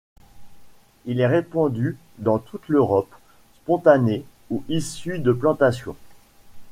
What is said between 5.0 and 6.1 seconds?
de plantation.